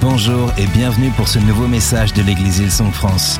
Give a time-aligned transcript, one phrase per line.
[0.00, 3.38] Bonjour et bienvenue pour ce nouveau message de l'église Hillsong France.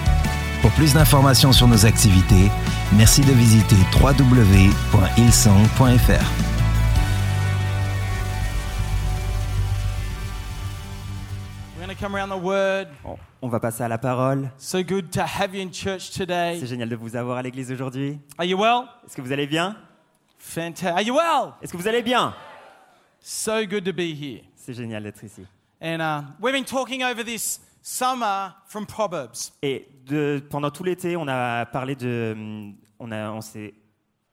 [0.61, 2.51] Pour plus d'informations sur nos activités,
[2.93, 4.31] merci de visiter www.hillsong.fr.
[13.05, 14.51] Bon, on va passer à la parole.
[14.59, 16.59] So good to have you in church today.
[16.61, 18.19] C'est génial de vous avoir à l'église aujourd'hui.
[18.37, 18.83] Are you well?
[19.07, 19.77] Est-ce que vous allez bien?
[20.39, 20.89] Fantastic.
[20.89, 21.55] Are you well?
[21.63, 22.35] Est-ce que vous allez bien?
[23.23, 24.43] So good to be here.
[24.57, 25.47] C'est génial d'être ici.
[25.81, 29.53] And uh, we've been talking over this summer from Proverbs.
[29.63, 33.73] Et de, pendant tout l'été, on a parlé de, hum, on a, on s'est,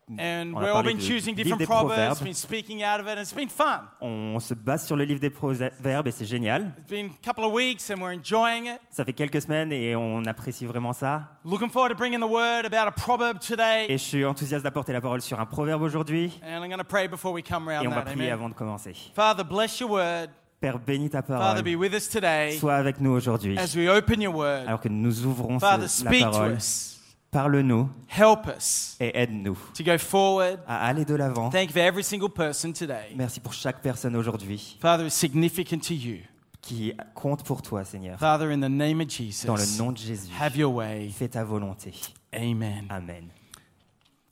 [0.09, 3.33] And On we've all been choosing different proverbs, been speaking out of it, and it's
[3.33, 3.89] been fun.
[3.99, 6.71] on se base sur le livre des proverbes et c'est génial.
[6.77, 8.79] It's been a couple of weeks and we're enjoying it.
[8.89, 11.23] Ça fait quelques semaines et on apprécie vraiment ça.
[11.43, 13.87] Looking forward to bringing the word about a proverb today.
[13.89, 16.39] Et je suis enthousiaste d'apporter la parole sur un proverbe aujourd'hui.
[16.41, 18.93] And I'm going to pray before we come Et on va prier avant de commencer.
[19.13, 20.29] Father, bless your word.
[20.59, 21.63] Père, bénis ta Father, parole.
[21.63, 23.57] be with us today Sois avec nous aujourd'hui.
[23.59, 24.63] as we open your word.
[24.67, 26.99] Alors que nous ouvrons ce- la parole, us.
[27.29, 30.59] parle-nous Help us et aide-nous to go forward.
[30.67, 31.51] à aller de l'avant.
[31.51, 33.13] Thank you for every single person today.
[33.15, 36.17] Merci pour chaque personne aujourd'hui Father, it's significant to you.
[36.59, 38.17] qui compte pour toi, Seigneur.
[38.17, 41.09] Father, in the name of Jesus, Dans le nom de Jésus, have your way.
[41.09, 41.93] fais ta volonté.
[42.33, 42.87] Amen.
[42.89, 43.29] Amen.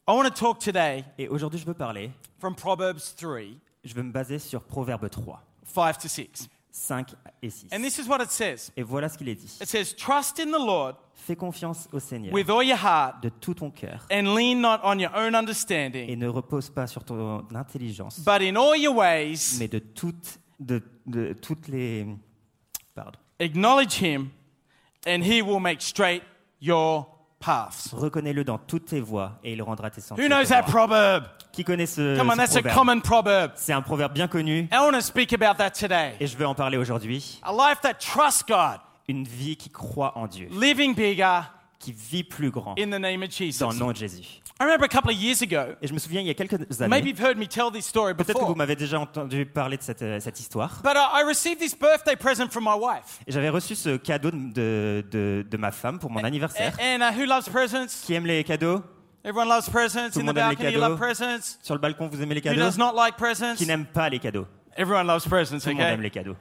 [0.08, 4.02] I want to talk today Et aujourd'hui, je veux parler, from Proverbs 3 je veux
[4.04, 6.48] me baser sur Proverbe 3, 5 to 6.
[6.72, 7.68] 5 et 6.
[7.74, 9.58] And this is what it says Et voilà ce qu'il est dit.
[9.62, 13.30] it says, Trust in the Lord Fais confiance au Seigneur with all your heart de
[13.30, 17.04] tout ton cœur and lean not on your own et understanding, ne repose pas sur
[17.04, 22.06] ton intelligence, but in all your ways mais de toutes, de, de toutes les...
[22.94, 23.18] Pardon.
[23.40, 24.32] acknowledge him,
[25.08, 26.24] and he will make straight
[26.62, 27.08] your
[27.46, 27.90] paths.
[27.94, 30.24] Reconnais-le dans toutes tes voies et il rendra tes sentiers.
[30.26, 31.26] Who knows that proverb?
[31.52, 32.76] Qui connaît ce, Come on, ce that's a proverbe?
[32.78, 33.52] common proverb.
[33.56, 36.14] C'est un proverbe bien connu I want to speak about that today.
[36.20, 37.40] et je veux en parler aujourd'hui.
[37.44, 41.42] A life that trusts God, Une vie qui croit en Dieu, living bigger
[41.80, 43.60] qui vit plus grand in the name of Jesus.
[43.60, 44.42] dans le nom de Jésus.
[44.58, 46.54] I remember a couple of years ago, Et je me souviens, il y a quelques
[46.82, 49.46] années, maybe you've heard me tell this story peut-être que before, vous m'avez déjà entendu
[49.46, 50.80] parler de cette, euh, cette histoire.
[50.82, 53.20] but I received this birthday present from my wife.
[53.28, 56.74] Et j'avais reçu ce cadeau de, de, de- de ma femme pour mon anniversaire.
[56.80, 58.04] And, uh, who loves presents?
[58.06, 58.82] Qui aime les cadeaux
[59.26, 60.12] Everyone loves presents.
[60.14, 60.96] Tout In le the monde aime les balcony, you cadeaux.
[60.98, 61.58] presents.
[61.62, 63.56] Sur le balcon, vous aimez les Who cadeaux does not like presents?
[63.58, 66.04] Qui n'aime pas les cadeaux Everyone loves presents, Tout le monde aime okay?
[66.04, 66.36] les cadeaux.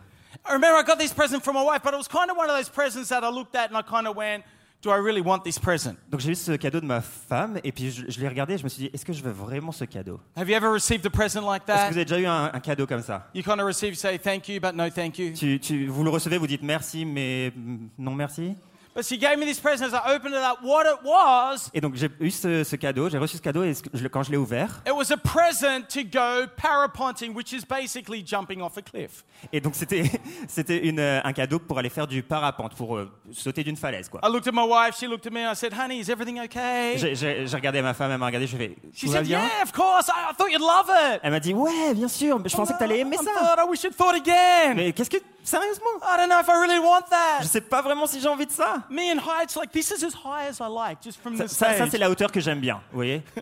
[0.49, 2.49] I remember I got this present from my wife, but it was kind of one
[2.51, 4.45] of those presents that I looked at and I kind of went,
[4.85, 5.97] do I really want this present?
[6.11, 8.59] Donc j'ai eu ce cadeau de ma femme et puis je, je l'ai regardé et
[8.59, 10.21] je me suis dit, est-ce que je veux vraiment ce cadeau?
[10.37, 11.89] Have you ever received a present like Est-ce que that?
[11.91, 13.27] vous avez déjà eu un, un cadeau comme ça?
[13.35, 15.33] You kind of receive, you say thank you, but no thank you.
[15.35, 18.55] tu, tu- Vous le recevez, vous dites merci, mais mm, non merci?
[18.95, 20.59] But she gave me this present as I opened it up.
[20.63, 23.75] What it was, Et donc j'ai eu ce, ce cadeau, j'ai reçu ce cadeau et
[23.93, 28.23] je quand je l'ai ouvert, it was a present to go paraponting, which is basically
[28.25, 29.25] jumping off a cliff.
[29.53, 30.05] et donc c'était
[30.49, 34.09] c'était une, euh, un cadeau pour aller faire du parapente, pour euh, sauter d'une falaise
[34.09, 34.21] quoi.
[34.23, 36.39] I looked at my wife, she looked at me, and I said, honey, is everything
[36.45, 36.95] okay?
[36.97, 39.41] J'ai regardé ma femme, elle m'a regardé, je fais She tout va said, bien?
[39.41, 40.09] Yeah, of course.
[40.09, 41.21] I, I thought you'd love it.
[41.25, 43.31] Elle m'a dit ouais, bien sûr, mais je pensais que t'allais aimer I ça.
[43.41, 44.75] thought I wish you'd thought again.
[44.77, 45.85] Mais qu'est-ce que sérieusement?
[46.03, 47.49] I don't know if I really want Je that.
[47.49, 48.84] sais pas vraiment si j'ai envie de ça.
[48.91, 51.49] Me and heights, like this is as high as I like, just from Ça, the
[51.49, 51.91] ça, ça, stage.
[51.91, 53.23] c'est la hauteur que j'aime bien, vous voyez?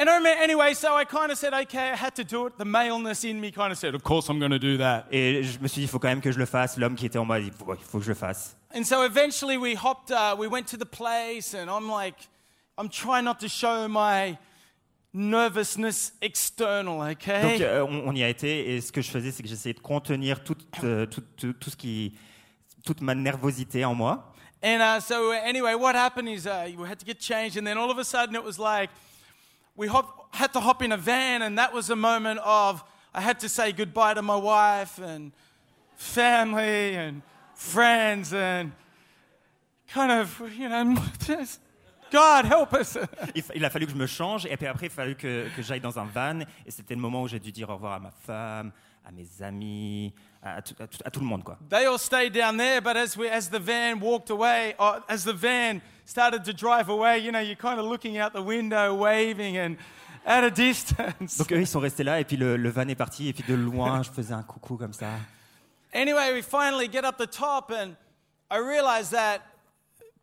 [0.00, 2.54] And I remember, anyway, so I kind of said, okay, I had to do it.
[2.58, 5.04] The maleness in me kind of said, of course I'm going to do that.
[5.12, 6.76] Et je me suis dit, il faut quand même que je le fasse.
[6.76, 8.56] L'homme qui était en moi, il faut, il faut que je le fasse.
[8.74, 12.16] And so eventually we hopped, uh, we went to the place, and I'm like,
[12.78, 14.36] I'm trying not to show my
[15.14, 17.58] nervousness external, Donc okay?
[17.62, 19.80] euh, on, on y a été et ce que je faisais, c'est que j'essayais de
[19.80, 22.14] contenir toute, euh, tout, tout- tout ce qui,
[22.84, 24.31] toute ma nervosité en moi.
[24.62, 27.76] And uh, so anyway, what happened is uh, we had to get changed, and then
[27.78, 28.90] all of a sudden it was like
[29.74, 33.20] we hop, had to hop in a van, and that was a moment of I
[33.20, 35.32] had to say goodbye to my wife and
[35.96, 37.22] family and
[37.54, 38.72] friends and
[39.88, 40.96] kind of you know
[41.26, 41.60] just
[42.12, 42.96] God help us.
[43.54, 45.62] Il, a fallu que je me change et puis après il a fallu que, que
[45.62, 48.00] j'aille dans un van et c'était le moment où j'ai dû dire au revoir à
[48.00, 48.70] ma femme,
[49.04, 50.12] à mes amis,
[50.42, 51.58] à, tout, à à tout le monde quoi.
[51.68, 55.24] They all stayed down there, but as we as the van walked away, or as
[55.24, 58.94] the van started to drive away, you know, you're kind of looking out the window,
[58.94, 59.76] waving and
[60.26, 61.38] at a distance.
[61.38, 63.44] Donc eux ils sont restés là et puis le, le van est parti et puis
[63.46, 65.06] de loin je faisais un coucou comme ça.
[65.94, 67.96] Anyway, we finally get up the top, and
[68.50, 69.42] I realize that,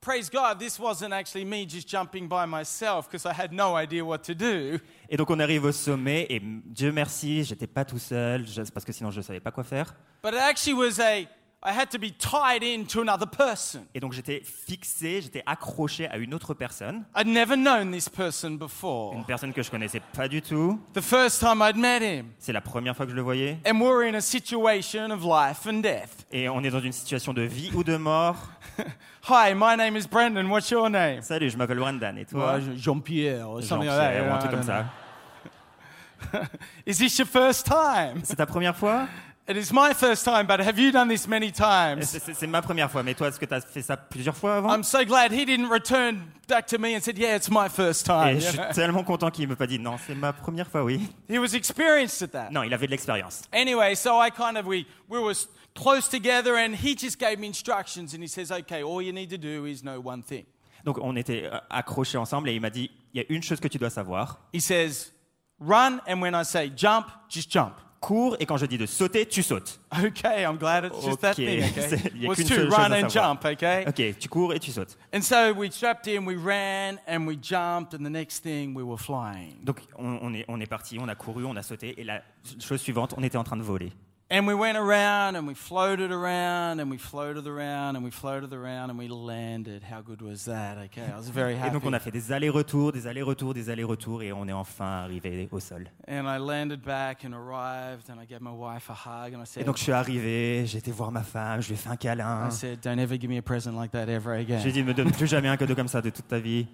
[0.02, 4.04] praise God, this wasn't actually me just jumping by myself because I had no idea
[4.04, 4.80] what to do.
[5.12, 8.62] Et donc on arrive au sommet et m- Dieu merci, j'étais pas tout seul, je-
[8.72, 9.96] parce que sinon je savais pas quoi faire.
[10.24, 11.22] But it actually was a,
[11.62, 13.82] I had to be tied into another person.
[13.96, 18.52] Et donc j'étais fixé, j'étais accroché à une autre personne, I'd never known this person
[18.52, 19.16] before.
[19.16, 20.80] une personne que je connaissais pas du tout.
[20.94, 22.28] The first time I'd met him.
[22.38, 23.58] C'est la première fois que je le voyais.
[23.66, 26.28] And we're in a situation of life and death.
[26.32, 28.38] Et on est dans une situation de vie ou de mort.
[29.28, 30.46] Hi, my name is Brendan.
[30.50, 31.22] What's your name?
[31.24, 32.18] Salut, je m'appelle Brendan.
[32.18, 32.60] Et toi?
[32.76, 34.86] Jean-Pierre ou un truc comme ça.
[36.86, 38.22] Is this your first time?
[38.24, 39.08] C'est ta première fois
[39.48, 42.04] It is my first time, but have you done this many times?
[42.06, 43.02] C'est- C'est ma première fois.
[43.02, 45.44] Mais toi, est-ce que tu as fait ça plusieurs fois avant I'm so glad he
[45.44, 48.38] didn't return back to me and said, Yeah, it's my first time.
[48.38, 50.84] Et je suis tellement content qu'il ne me pas dit non, c'est ma première fois,
[50.84, 51.02] oui.
[51.28, 52.52] He was experienced at that.
[52.52, 53.42] Non, il avait de l'expérience.
[53.52, 55.34] Anyway, so I kind of, we, we were
[55.74, 59.32] close together and he just gave me instructions and he says, Okay, all you need
[59.32, 60.46] to do is know one thing.
[60.86, 63.60] Donc on était euh, accrochés ensemble et il m'a dit il y a une chose
[63.60, 64.38] que tu dois savoir.
[64.54, 65.12] He says,
[65.60, 67.74] Run, and when I say jump, just jump.
[68.02, 69.78] Cours et quand je dis de sauter, tu sautes.
[69.92, 71.98] Okay, I'm glad it's just that thing, okay?
[72.16, 73.28] il y a was qu'une seule chose run à and savoir.
[73.42, 73.84] jump, okay?
[73.86, 74.98] Ok, tu cours et tu sautes.
[75.14, 78.84] And so we strapped in, we ran, and we jumped, and the next thing we
[78.84, 79.58] were flying.
[79.66, 82.22] Donc on, on est, on est parti, on a couru, on a sauté et la
[82.58, 83.92] chose suivante, on était en train de voler.
[84.32, 88.54] And we went around, and we floated around, and we floated around, and we floated
[88.54, 89.82] around, and we landed.
[89.82, 90.78] How good was that?
[90.86, 91.72] Okay, I was very Et happy.
[91.74, 95.50] donc on a fait des allers-retours, des allers-retours, des allers-retours et on est enfin arrivé
[95.52, 95.90] au sol.
[96.08, 99.48] And I landed back and arrived, and I gave my wife a hug, and I
[99.48, 99.64] said.
[99.64, 101.96] Et donc je suis arrivé, j'ai été voir ma femme, je lui ai fait un
[101.98, 102.50] câlin.
[102.50, 104.60] I said, don't ever give me a present like that ever again.
[104.60, 106.68] J'ai dit ne me donne plus jamais un cadeau comme ça de toute ta vie.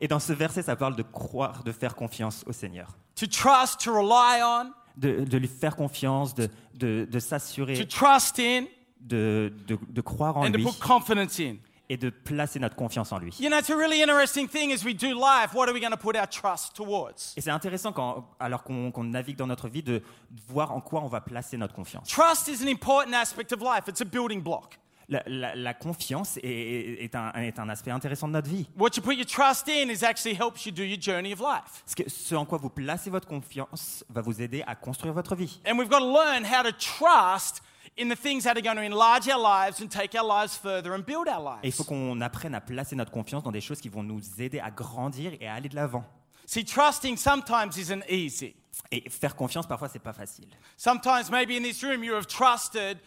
[0.00, 2.96] Et dans ce verset, ça parle de croire, de faire confiance au Seigneur.
[3.16, 7.86] to trust, to rely on, De, de lui faire confiance, de, de, de to s'assurer,
[7.86, 8.64] trust in,
[9.00, 11.56] de, de, de croire en and to lui put confidence in.
[11.88, 13.34] et de placer notre confiance en lui.
[13.40, 15.52] You know, it's a really interesting thing as we do life.
[15.54, 17.32] What are we going to put our trust towards?
[17.36, 20.02] Et c'est intéressant, quand, alors qu'on qu'on navigue dans notre vie, de
[20.48, 22.08] voir en quoi on va placer notre confiance.
[22.08, 24.78] Trust is an important aspect of life, it's a building block.
[25.10, 28.68] La, la- la confiance est, un, est un aspect intéressant de notre vie.
[28.78, 31.82] What you put your trust in is actually helps you do your journey of life.
[31.84, 35.34] Parce que ce en quoi vous placez votre confiance va vous aider à construire votre
[35.34, 35.60] vie.
[35.66, 37.60] And we've got to learn how to trust
[37.98, 40.92] in the things that are going to enlarge our lives and take our lives further
[40.94, 43.80] and build our Et il faut qu'on apprenne à placer notre confiance dans des choses
[43.80, 46.04] qui vont nous aider à grandir et à aller de l'avant.
[46.46, 48.54] See, trusting sometimes isn't easy.
[48.92, 50.48] Et faire confiance, parfois, c'est pas facile.
[50.76, 52.98] Sometimes, maybe in this room, you have trusted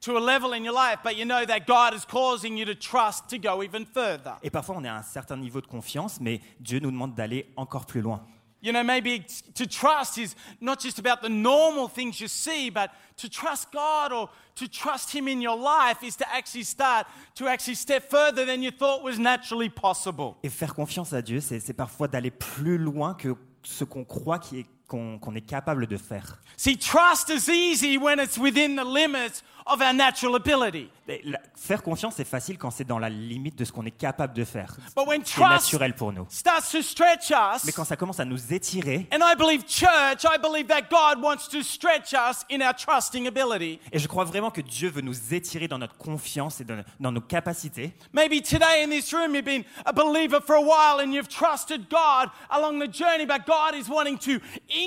[0.00, 2.74] to a level in your life, but you know that God is causing you to
[2.74, 4.34] trust to go even further.
[4.42, 7.46] Et parfois, on est à un certain niveau de confiance, mais Dieu nous demande d'aller
[7.56, 8.22] encore plus loin.
[8.62, 9.24] You know, maybe
[9.54, 14.12] to trust is not just about the normal things you see, but to trust God
[14.12, 17.06] or to trust Him in your life is to actually start
[17.36, 20.34] to actually step further than you thought was naturally possible.
[20.42, 24.60] Et faire confiance à Dieu, c'est parfois d'aller plus loin que ce qu'on croit qui
[24.60, 26.38] est- qu'on est capable de faire.
[26.56, 30.90] See, trust is easy when it's within the limits of our natural ability.
[31.24, 34.32] La- faire confiance, c'est facile quand c'est dans la limite de ce qu'on est capable
[34.32, 34.76] de faire.
[34.96, 36.24] But when C'est naturel pour nous.
[36.28, 40.24] starts to stretch us, Mais quand ça commence à nous étirer, and I believe, church,
[40.24, 43.80] I believe that God wants to stretch us in our trusting ability.
[43.92, 47.12] et je crois vraiment que Dieu veut nous étirer dans notre confiance et dans, dans
[47.12, 47.92] nos capacités.
[48.12, 51.88] Maybe today in this room you've been a believer for a while and you've trusted
[51.90, 54.40] God along the journey, but God is wanting to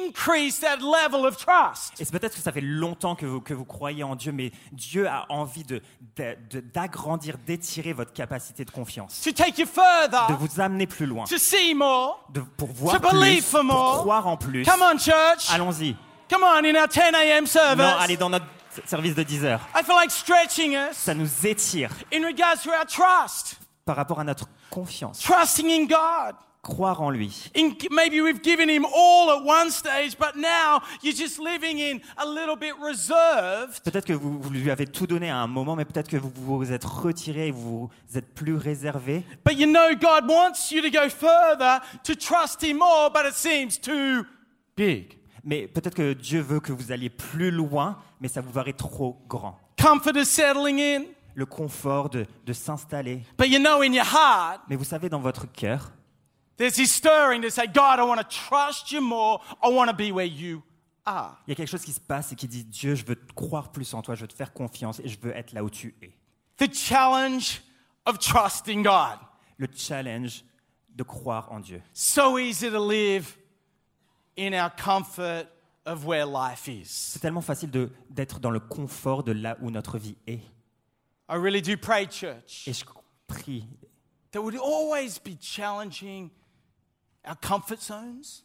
[0.07, 1.93] increase that level of trust.
[1.99, 4.51] Et c'est peut-être que ça fait longtemps que vous, que vous croyez en Dieu, mais
[4.71, 5.81] Dieu a envie de-
[6.15, 10.87] de- de- d'agrandir, d'étirer votre capacité de confiance, To take you further, de vous amener
[10.87, 12.25] plus loin, to see more.
[12.33, 13.91] de, pour voir To believe plus, for more.
[13.93, 14.63] pour croire en plus.
[14.65, 15.49] Come on, church.
[15.51, 15.95] Allons-y.
[16.29, 17.41] Come on, in our 10 a.m.
[17.43, 17.85] Non, service.
[17.99, 18.45] allez dans notre
[18.85, 19.61] service de 10 heures.
[19.75, 24.19] I feel like stretching us Ça nous étire in regards to our trust, par rapport
[24.19, 25.19] à notre confiance.
[25.19, 26.35] trusting in God.
[26.63, 27.51] Croire en lui.
[27.57, 31.99] In, maybe we've given him all at one stage, but now you're just living in
[32.15, 33.81] a little bit reserved.
[33.83, 36.31] Peut-être que vous, vous lui avez tout donné à un moment, mais peut-être que vous
[36.31, 39.25] vous êtes retiré, vous êtes plus réservé.
[39.45, 43.33] But you know God wants you to go further, to trust him more, but it
[43.35, 44.25] seems too
[44.77, 45.17] big.
[45.43, 49.21] Mais peut-être que Dieu veut que vous alliez plus loin, mais ça vous paraît trop
[49.27, 49.59] grand.
[49.77, 51.03] Comfort is settling in.
[51.35, 53.23] Le confort de, de s'installer.
[53.37, 55.91] But you know in your heart, Mais vous savez, dans votre cœur,
[56.57, 59.39] there's this stirring to say, God, I want to trust you more.
[59.61, 60.61] I want to be where you
[61.05, 61.37] are.
[61.47, 63.33] il y a quelque chose qui se passe et qui dit Dieu, je veux te
[63.33, 65.69] croire plus en toi, je veux te faire confiance et je veux être là où
[65.69, 66.13] tu es.
[66.57, 67.61] The challenge
[68.05, 69.19] of trusting God.
[69.57, 70.43] Le challenge
[70.95, 71.81] de croire en Dieu.
[71.93, 73.35] So easy to live
[74.37, 75.47] in our comfort
[75.85, 76.85] of where life is.
[76.87, 80.41] C'est tellement facile de- d'être dans le confort de là où notre vie est.
[81.29, 82.85] I really do pray, church, Et je
[83.27, 83.65] prie
[84.31, 86.42] that would always be challenging our comfort zones,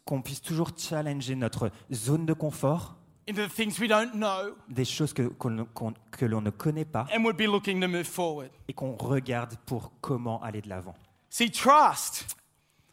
[0.05, 2.95] qu'on puisse toujours challenger notre zone de confort,
[3.29, 6.85] into the things we don't know, des choses que, qu'on- qu'on- que l'on ne connaît
[6.85, 8.49] pas and would be looking to move forward.
[8.67, 10.95] et qu'on regarde pour comment aller de l'avant.
[11.29, 12.35] See, trust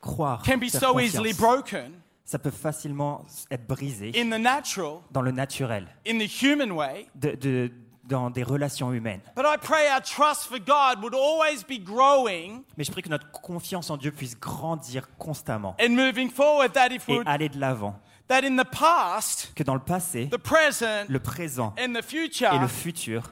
[0.00, 1.92] Croire, can be faire so easily broken
[2.24, 7.06] ça peut facilement être brisé in the natural, dans le naturel, in the human way.
[7.14, 7.72] de- de-
[8.06, 9.20] dans des relations humaines.
[9.34, 13.08] But I pray our trust for God would always be growing Mais je prie que
[13.08, 16.72] notre confiance en Dieu puisse grandir constamment and moving forward.
[16.72, 18.00] That if we et aller de l'avant.
[18.28, 22.58] that in the past, Que dans le passé, the present, le présent and the et
[22.58, 23.30] le futur,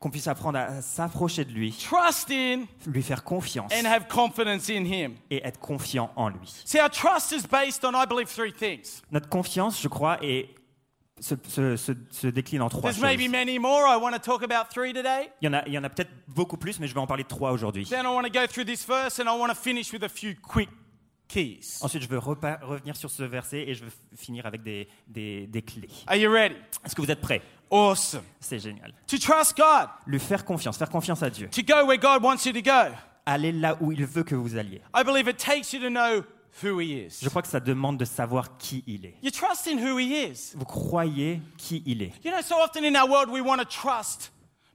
[0.00, 4.68] qu'on puisse apprendre à s'approcher de lui, trust in, lui faire confiance and have confidence
[4.68, 5.14] in Him.
[5.30, 6.52] et être confiant en lui.
[6.64, 9.00] See, our trust is based on, I believe, three things.
[9.10, 10.50] Notre confiance, je crois, est,
[11.20, 13.02] se, se- se- se décline en trois There's choses.
[13.02, 13.86] maybe many more.
[13.88, 15.30] I want to talk about three today.
[15.40, 17.06] Il y en a, il y en a peut-être beaucoup plus, mais je vais en
[17.06, 17.84] parler de trois aujourd'hui.
[17.86, 20.08] Then I want to go through this verse and I want to finish with a
[20.08, 20.68] few quick
[21.28, 21.78] keys.
[21.80, 25.62] Ensuite, je veux revenir sur ce verset et je veux finir avec des, des- des
[25.62, 25.88] clés.
[26.06, 26.56] Are you ready?
[26.84, 27.42] Est-ce que vous êtes prêts?
[27.70, 28.22] Awesome.
[28.40, 28.92] C'est génial.
[29.06, 31.48] To trust God, Lui faire confiance, faire confiance à Dieu.
[31.48, 32.94] to go where God wants you to go.
[33.26, 34.82] Aller là où il veut que vous alliez.
[34.94, 36.22] I believe it takes you to know
[36.62, 37.18] who He is.
[37.22, 39.16] Je crois que ça demande de savoir qui il est.
[39.22, 40.52] You trust in who He is.
[40.56, 42.12] Vous croyez qui il est.
[42.24, 44.30] You know, so often in our world we want to trust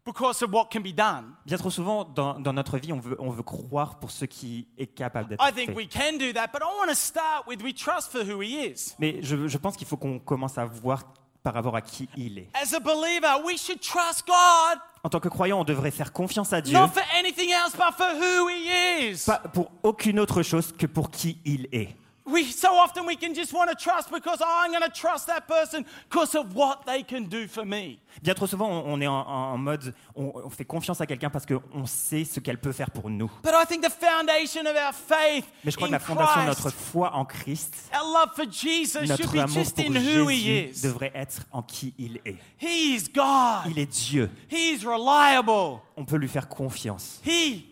[0.06, 1.36] because of what can be done.
[1.46, 4.68] Bien trop souvent, dans, dans notre vie, on veut, on veut croire pour ce qui
[4.78, 5.76] est capable d'être I think fait.
[5.76, 8.66] we can do that, but I want to start with we trust for who He
[8.72, 8.96] is.
[9.00, 11.04] Mais je, je pense qu'il faut qu'on commence à voir
[11.44, 12.50] par rapport à qui il est.
[12.54, 16.52] As a believer, we should trust God En tant que croyant, on devrait faire confiance
[16.52, 19.24] à Dieu, not for anything else but for who He is.
[19.26, 21.96] pas pour aucune autre chose que pour qui il est.
[22.32, 25.28] We so often we can just want to trust because oh, I'm going to trust
[25.28, 28.00] that person because of what they can do for me.
[28.22, 31.46] Bien trop souvent, on, est en, en mode, on, on fait confiance à quelqu'un parce
[31.46, 33.30] qu'on sait ce qu'elle peut faire pour nous.
[33.44, 36.46] But I think the foundation of our faith Mais je crois que la fondation de
[36.46, 39.86] Christ, notre foi en Christ, our love for Jesus should notre be amour just pour
[39.86, 40.82] in who He Jésus is.
[40.82, 42.38] devrait être en qui il est.
[42.60, 43.72] He is God.
[43.72, 44.30] Il est Dieu.
[44.52, 45.80] He is reliable.
[45.96, 47.22] On peut lui faire confiance.
[47.26, 47.66] He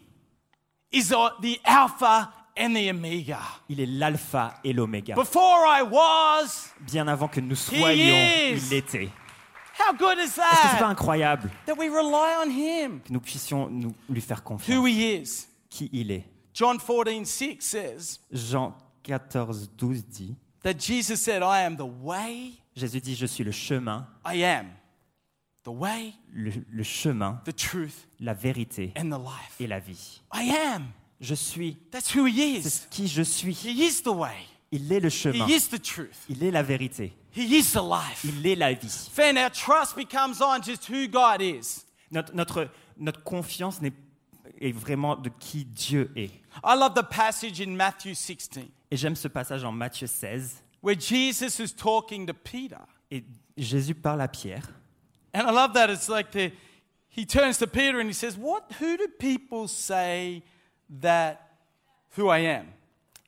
[0.91, 3.39] is the Alpha and the Omega.
[3.69, 5.15] Il est l'alpha et l'oméga.
[5.15, 7.57] Before I was, Bien avant que nous is.
[7.57, 9.09] soyons, il l'était.
[9.79, 10.89] how good is Est-ce que c'est pas that?
[10.89, 11.49] incroyable?
[11.65, 15.47] That we rely on Him, que nous puissions nous, lui faire who confiance He is.
[15.69, 16.25] Qui il est.
[16.53, 18.73] John 14, 6 says Jean
[19.03, 23.51] 14, 12 dit that Jesus said, I am the way, Jésus dit Je suis le
[23.51, 24.67] chemin, I am
[25.63, 29.55] the way, le, le chemin, the truth, la vérité and the life.
[29.59, 30.21] et la vie.
[30.33, 30.87] I am.
[31.19, 31.77] Je suis.
[31.91, 32.71] That's who He C'est is.
[32.71, 33.53] ce qui je suis.
[33.53, 34.35] He is the way.
[34.71, 35.45] Il est le chemin.
[35.47, 36.25] He is the truth.
[36.29, 37.13] Il est la vérité.
[37.35, 38.23] He is the life.
[38.23, 39.09] Il est la vie.
[39.13, 41.85] Friend, our trust becomes on just who God is.
[42.11, 43.93] Notre, notre, notre confiance n'est
[44.59, 46.31] est vraiment de qui Dieu est.
[46.63, 48.49] I love the passage in Matthew 16
[48.89, 50.63] Et j'aime ce passage en Matthieu 16.
[50.81, 52.79] where Jesus is talking to Peter.
[53.11, 53.23] Et
[53.57, 54.67] Jésus parle à Pierre.
[55.33, 55.89] And I love that.
[55.91, 56.51] It's like the,
[57.09, 60.41] he turns to Peter and he says, What, who do people say
[61.01, 61.37] that
[62.17, 62.65] who I am?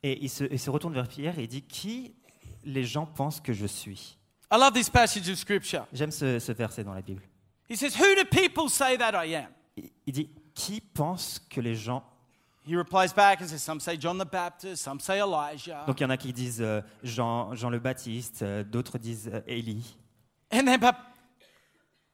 [0.02, 2.14] Et il se, il se retourne vers Pierre et dit Qui
[2.64, 4.16] les gens pensent que je suis
[4.52, 5.86] I love this passage of scripture.
[5.92, 7.22] J'aime ce, ce verset dans la Bible.
[7.68, 9.48] He says, Who do people say that I am?
[9.76, 12.02] Il il dit Qui pense que les gens.
[12.66, 15.84] He replies back and says, Some say John the Baptist, some say Elijah.
[15.86, 19.30] Donc il y en a qui disent euh, Jean, Jean le Baptiste, euh, d'autres disent
[19.32, 19.96] euh, Élie.
[20.52, 20.96] And then, but,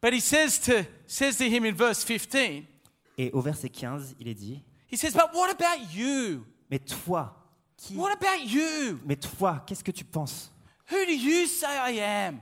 [0.02, 2.64] but he says to, says to him in verse 15,
[3.16, 6.44] Et au verset 15, il est dit He says, But what about you?
[6.70, 7.34] Mais toi,
[7.76, 9.00] qui What about you?
[9.04, 10.50] Mais toi, qu'est-ce que tu penses
[10.90, 12.40] Who do you say I am?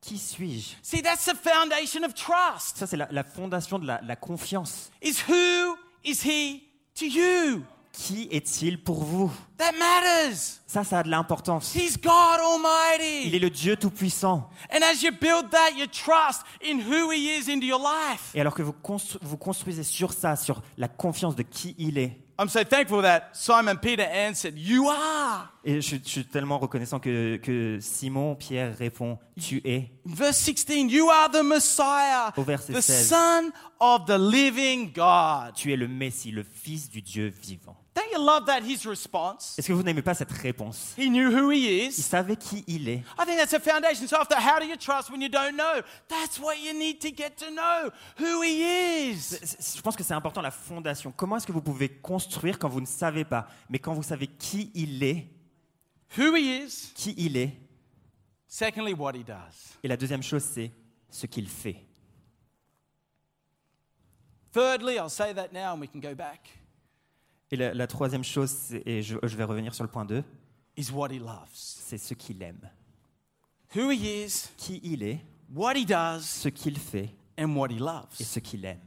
[0.00, 2.78] Qui suis-je See, that's the foundation of trust.
[2.78, 4.90] Ça, c'est la, la fondation de la, la confiance.
[5.02, 6.62] Is who is he
[6.94, 7.64] to you?
[7.92, 9.30] Qui est-il pour vous?
[9.58, 10.60] That matters.
[10.66, 11.74] Ça, ça a de l'importance.
[11.74, 13.36] He's God Il Almighty.
[13.36, 14.48] est le Dieu Tout-Puissant.
[14.72, 18.30] And as you build that, you trust in who He is into your life.
[18.34, 21.98] Et alors que vous, constru- vous construisez sur ça, sur la confiance de qui il
[21.98, 25.52] est, I'm so thankful that Simon Peter answered, You are.
[25.62, 29.90] et je, suis- je suis tellement reconnaissant que, que Simon, Pierre répond, tu es.
[30.08, 33.08] In verse 16, You are the Messiah, Au verset the 16.
[33.08, 35.52] Son of the living God.
[35.54, 37.76] Tu es le Messie, le Fils du Dieu vivant.
[37.92, 38.60] Don't you love that?
[38.62, 39.58] His response?
[39.58, 40.94] Est-ce que vous n'aimez pas cette réponse?
[40.96, 41.92] He knew who He Il is.
[42.02, 43.02] savait qui il est.
[43.18, 44.06] I think that's a foundation.
[44.06, 45.82] So after, how do you trust when you don't know?
[46.08, 49.36] That's what you need to get to know who He is.
[49.76, 51.10] Je pense que c'est important la fondation.
[51.10, 54.28] Comment est-ce que vous pouvez construire quand vous ne savez pas, mais quand vous savez
[54.28, 55.26] qui il est,
[56.16, 56.92] Who He is.
[56.94, 57.56] qui il est
[58.46, 59.76] Secondly, what He does.
[59.82, 60.70] Et la deuxième chose, c'est
[61.10, 61.76] ce qu'il fait.
[64.52, 66.48] Thirdly, I'll say that now and we can go back.
[67.50, 70.22] Et la, la troisième chose, et je, je vais revenir sur le point 2,
[70.76, 71.48] is what he loves.
[71.52, 72.70] c'est ce qu'il aime.
[73.74, 75.20] Who he is, Qui il est,
[75.54, 78.06] what he does, ce qu'il fait and what he et loves.
[78.14, 78.80] ce qu'il aime.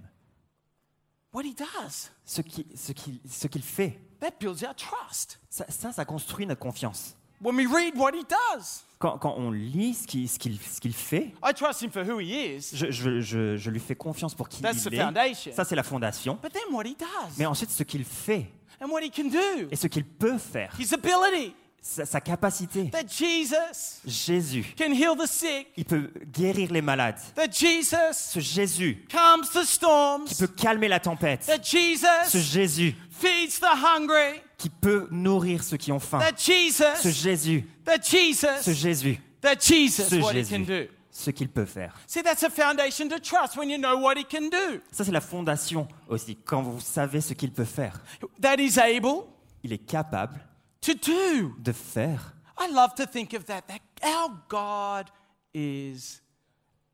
[1.33, 2.09] What he does.
[2.25, 5.39] Ce qui- ce qu'il ce qu'il fait, That builds our trust.
[5.49, 7.15] ça, ça, ça construit notre confiance.
[7.41, 10.79] When we read what he does, Quand, quand on lit ce qu'il ce qu'il- ce
[10.79, 13.95] qu'il fait, I trust him for who he is, je, je- je- je lui fais
[13.95, 15.03] confiance pour qui That's the il est.
[15.03, 15.51] foundation.
[15.53, 16.39] Ça, c'est la fondation.
[16.41, 17.33] but then what he does?
[17.37, 18.47] Mais ensuite, ce qu'il fait
[18.79, 22.89] and what he can do, et ce qu'il peut faire, his ability sa, sa capacité.
[22.91, 27.19] that Jesus Jésus, can heal the sick, il peut guérir les malades.
[27.35, 31.45] that Jesus Ce Jésus calms the qui storms, peut calmer la tempête.
[31.45, 36.19] that Ce Jesus Jésus feeds the hungry, qui peut nourrir ceux qui ont faim.
[36.19, 40.87] that Ce Jesus, Jésus, ce Jesus, Jésus, that Jesus, ce what he Jésus, can do.
[41.11, 41.93] ce qu'il peut faire.
[42.07, 44.79] See, that's a foundation to trust when you know what he can do.
[44.91, 46.35] Ça, c'est la fondation aussi.
[46.37, 48.01] Quand vous savez ce qu'il peut faire,
[48.41, 49.25] That he's able
[49.63, 50.39] il est capable
[50.81, 51.53] to do.
[51.59, 52.33] de faire.
[52.59, 55.07] I love to think of that, that our God
[55.53, 56.21] is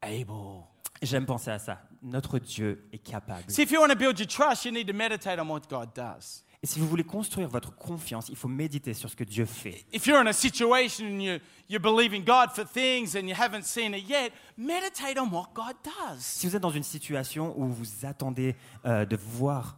[0.02, 0.66] able.
[1.02, 1.82] J'aime penser à ça.
[2.02, 3.44] Notre Dieu est capable.
[6.62, 9.86] Et si vous voulez construire votre confiance, il faut méditer sur ce que Dieu fait.
[9.94, 11.40] If you're in a situation and you,
[11.70, 15.76] you're believing God for things and you haven't seen it yet, meditate on what God
[15.84, 16.20] does.
[16.20, 19.78] Si vous êtes dans une situation où vous attendez euh, de voir,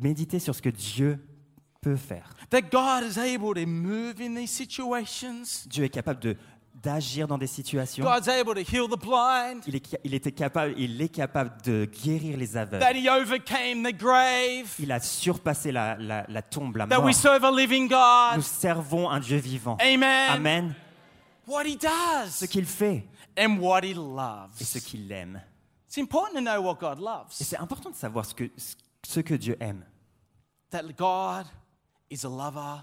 [0.00, 1.18] méditez sur ce que Dieu
[1.80, 2.34] peut faire.
[2.50, 5.66] That God is able to move in these situations.
[5.66, 6.36] Dieu est capable de
[6.86, 8.04] d'agir dans des situations.
[8.04, 9.62] God's able to heal the blind.
[9.66, 12.80] Il est, ca- il était capable, il est capable de guérir les aveugles.
[12.84, 14.74] That He overcame the grave.
[14.78, 17.06] Il a surpassé la, la, la tombe, la That mort.
[17.06, 18.36] we serve a living God.
[18.36, 19.76] Nous servons un Dieu vivant.
[19.80, 20.30] Amen.
[20.30, 20.74] Amen.
[21.46, 21.78] What He
[22.30, 23.04] Ce does qu'il fait
[23.38, 23.98] and what He et ce
[24.78, 24.84] loves.
[24.84, 25.40] qu'il aime.
[25.88, 27.26] It's important to know what God Et loves.
[27.30, 28.50] c'est important de savoir ce que,
[29.04, 29.84] ce que Dieu aime.
[30.70, 31.46] That God
[32.10, 32.82] is a lover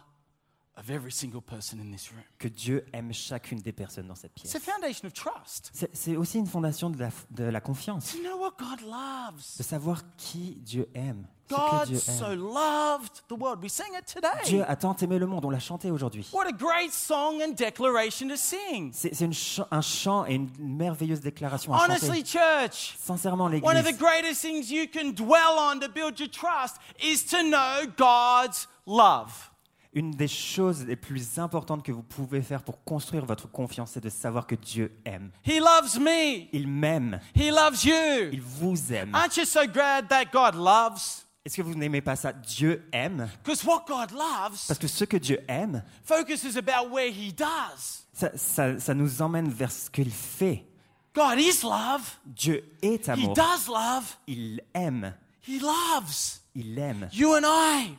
[0.75, 2.23] of every single person in this room.
[2.39, 4.55] Que Dieu aime chacune des personnes dans cette It's pièce.
[4.55, 5.71] a foundation of trust.
[5.93, 8.11] C'est aussi une fondation de la, de la confiance.
[8.13, 9.57] To know what God loves?
[9.57, 11.27] De savoir qui Dieu aime.
[11.49, 12.39] God Dieu so aime.
[12.41, 13.61] loved the world.
[13.61, 14.29] We sang it today.
[14.45, 16.27] Dieu a tant aimé le monde, on l'a chanté aujourd'hui.
[16.33, 18.91] What a great song and declaration to sing.
[18.93, 22.39] C'est ch- un chant et une merveilleuse déclaration à Honestly, chanter.
[22.39, 26.29] church, Sincèrement, one of the l'Église, greatest things you can dwell on to build your
[26.29, 29.51] trust is to know God's love.
[29.93, 34.03] Une des choses les plus importantes que vous pouvez faire pour construire votre confiance, c'est
[34.03, 35.29] de savoir que Dieu aime.
[35.45, 36.47] He loves me.
[36.51, 37.19] Il m'aime.
[37.35, 38.29] He loves you.
[38.31, 39.13] Il vous aime.
[39.13, 41.25] Aren't you so glad that God loves?
[41.45, 42.31] Est-ce que vous n'aimez pas ça?
[42.31, 43.29] Dieu aime.
[43.43, 48.05] Because what God loves Parce que ce que Dieu aime, focuses about where He does.
[48.13, 50.65] ça, ça- ça nous emmène vers ce qu'il fait.
[51.13, 52.01] God is love.
[52.25, 53.33] Dieu est He amour.
[53.35, 54.05] does love.
[54.25, 55.13] Il aime.
[55.47, 56.39] He loves.
[56.55, 57.09] Il aime.
[57.11, 57.97] You and I.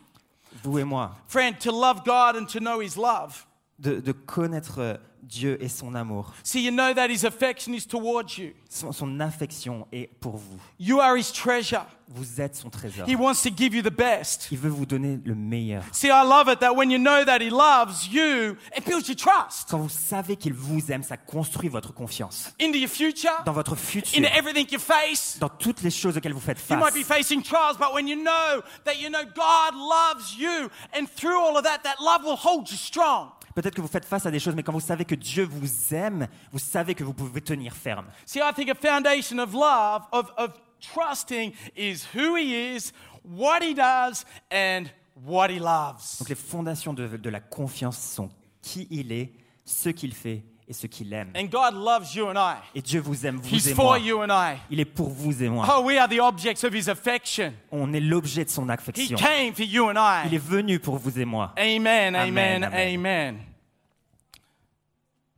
[0.63, 1.17] Vous et moi.
[1.27, 3.47] Friend, to love God and to know His love.
[3.79, 6.33] De, de connaître euh, Dieu et son amour.
[6.43, 8.53] See, you know that His affection is towards you.
[8.69, 10.59] Son, son affection est pour vous.
[10.79, 11.85] You are His treasure.
[12.09, 13.09] Vous êtes son trésor.
[13.09, 14.49] He wants to give you the best.
[14.53, 15.83] Il veut vous donner le meilleur.
[15.93, 19.17] See, I love it that when you know that He loves you, it builds your
[19.17, 22.53] trust Quand vous savez qu'il vous aime, ça construit votre confiance.
[22.61, 25.39] into your future, Dans votre futur, into everything you face.
[25.41, 27.03] dans toutes les choses auxquelles vous faites You might face.
[27.03, 31.39] be facing trials, but when you know that you know God loves you, and through
[31.39, 33.31] all of that, that love will hold you strong.
[33.55, 35.95] Peut-être que vous faites face à des choses, mais quand vous savez que Dieu vous
[35.95, 38.07] aime, vous savez que vous pouvez tenir ferme.
[38.27, 42.93] See, I think a foundation of love, of, of trusting, is who He is,
[43.25, 44.87] what He does, and
[45.25, 46.19] what He loves.
[46.19, 49.33] Donc les fondations de, de la confiance sont qui il est,
[49.65, 51.31] ce qu'il fait et ce qu'il aime.
[51.37, 52.57] And God loves you and I.
[52.75, 53.99] Et Dieu vous aime, vous He's et for moi.
[53.99, 54.57] you and I.
[54.71, 55.67] Il est pour vous et moi.
[55.71, 57.53] Oh, we are the objects of His affection.
[57.71, 59.17] On est l'objet de son He affection.
[59.17, 60.27] came for you and I.
[60.29, 61.53] Il est venu pour vous et moi.
[61.59, 62.95] Amen, amen, Amen, amen.
[62.95, 63.39] amen.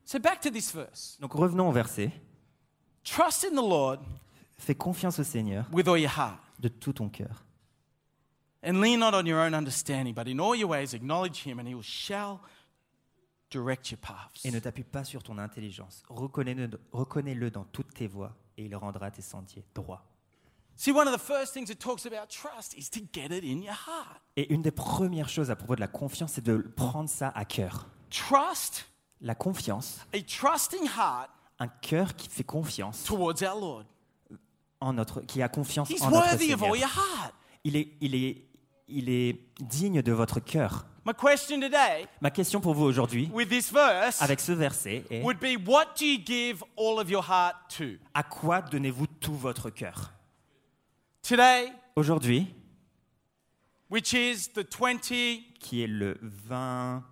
[0.05, 1.19] So back to this verse.
[1.21, 2.11] Donc revenons au verset.
[3.05, 3.99] Trust in the Lord
[4.59, 6.39] Fais confiance au Seigneur with all your heart.
[6.61, 7.45] de tout ton cœur.
[8.63, 11.69] And lean not on your own understanding, but in all your ways acknowledge him, and
[11.69, 12.41] he will shall
[13.51, 14.45] direct your paths.
[14.45, 16.03] Et ne t'appuie pas sur ton intelligence.
[16.09, 20.05] Reconnais-le dans toutes tes voies et il rendra tes sentiers droits.
[20.79, 23.63] See, one of the first things it talks about trust is to get it in
[23.63, 24.21] your heart.
[24.37, 27.45] Et une des premières choses à propos de la confiance, c'est de prendre ça à
[27.47, 27.89] cœur.
[28.11, 28.87] Trust,
[29.23, 33.85] La confiance, a trusting heart un cœur qui fait confiance towards our Lord.
[34.81, 36.77] en notre, qui a confiance He's en notre worthy of all Seigneur.
[36.77, 36.91] your
[37.23, 37.35] heart.
[37.65, 38.45] Il est, il est,
[38.89, 40.85] il est digne de votre cœur.
[41.07, 45.23] My question today Ma question pour vous aujourd'hui, with this verse avec ce verset, est
[45.23, 47.85] would be what do you give all of your heart to?
[48.13, 50.13] à quoi donnez-vous tout votre cœur?
[51.23, 52.53] Today, Aujourd'hui,
[53.89, 54.99] which is the 20
[55.61, 57.05] qui est le 20,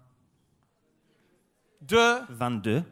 [1.82, 2.82] de 22.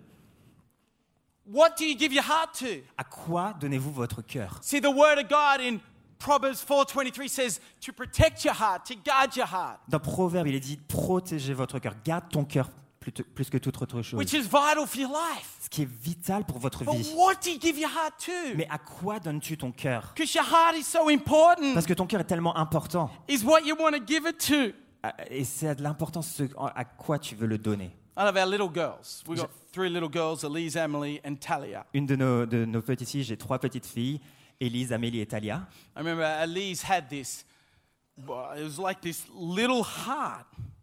[1.46, 2.80] what do you give your heart to?
[2.96, 4.60] À quoi donnez-vous votre cœur?
[4.62, 5.80] See, the word of God in
[6.22, 10.60] Proverbs 4:23 says to protect your heart, to guard your heart, Dans Proverbe, il est
[10.60, 14.18] dit protégez votre cœur, garde ton cœur plus, plus que toute autre chose.
[14.18, 15.56] which is vital for your life.
[15.60, 17.12] Ce qui est vital pour votre But vie.
[17.16, 18.56] what do you give your heart to?
[18.56, 20.12] Mais à quoi donnes-tu ton cœur?
[20.14, 21.74] Because your heart is so important.
[21.74, 23.10] Parce que ton cœur est tellement important.
[23.28, 24.76] Is what you want to give it to.
[25.02, 26.44] Ah, Et c'est de l'importance ce-
[26.76, 27.90] à quoi tu veux le donner.
[28.16, 29.24] I love our little girls.
[29.26, 31.84] We've got three little girls, Elise, Emily, and Talia.
[31.94, 34.20] Une de nos, de nos petites filles, j'ai trois petites filles,
[34.62, 35.66] Élise, Amélie et Talia.
[35.96, 37.44] I remember Elise had this,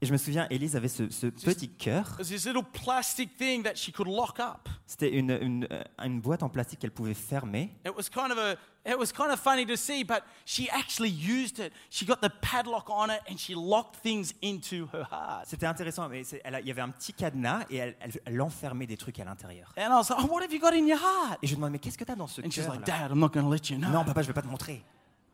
[0.01, 2.05] Et je me souviens, Élise avait ce, ce petit cœur.
[2.13, 4.69] It was this little plastic thing that she could lock up.
[4.85, 7.75] C'était une, une, euh, une boîte en plastique qu'elle pouvait fermer.
[7.85, 8.53] It was kind of a,
[8.89, 11.73] it was kind of funny to see, but she actually used it.
[11.91, 15.45] She got the padlock on it and she locked things into her heart.
[15.45, 18.87] C'était intéressant, mais elle il y avait un petit cadenas et elle, elle- elle enfermait
[18.87, 19.73] des trucs à l'intérieur.
[19.77, 21.39] And I was like, oh, what have you got in your heart?
[21.43, 22.85] Et je lui demande, mais qu'est-ce que tu as dans ce And she's cœur like,
[22.85, 23.89] Dad, I'm not going to let you know.
[23.89, 24.81] Non, papa, je vais pas te montrer.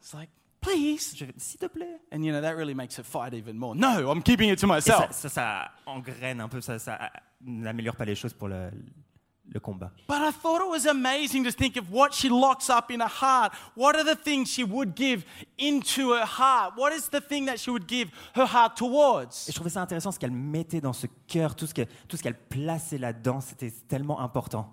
[0.02, 0.30] It's like,
[0.66, 1.16] please.
[1.16, 2.00] Je vais- S'il te plaît.
[2.14, 3.76] And you know, that really makes it fight even more.
[3.76, 5.12] No, I'm keeping it to Et ça, myself.
[5.12, 8.70] ça, ça engraine un peu, ça, ça n'améliore pas les choses pour le,
[9.48, 9.92] le combat.
[10.08, 13.08] But I thought it was amazing to think of what she locks up in her
[13.22, 13.54] heart.
[13.76, 15.24] What are the things she would give
[15.60, 16.74] into her heart?
[16.78, 19.46] What is the thing that she would give her heart Et towards?
[19.48, 22.24] je trouvais ça intéressant ce qu'elle mettait dans ce cœur, tout ce que- tout ce
[22.24, 24.72] qu'elle plaçait là-dedans, c'était tellement important.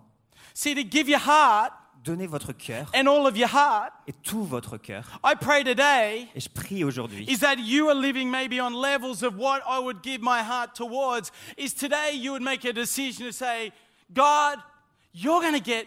[0.55, 1.73] See, to give your heart
[2.05, 5.21] Donnez votre cœur and all of your heart, et tout votre cœur.
[5.25, 9.23] I pray today Et je prie aujourd'hui is that you are living maybe on levels
[9.23, 11.31] of what I would give my heart towards.
[11.57, 13.73] Is today you would make a decision to say,
[14.13, 14.59] God,
[15.15, 15.87] you're going to get